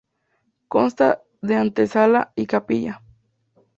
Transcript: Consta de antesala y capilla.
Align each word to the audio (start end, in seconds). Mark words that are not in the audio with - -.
Consta 0.67 1.21
de 1.41 1.55
antesala 1.57 2.33
y 2.35 2.47
capilla. 2.47 3.03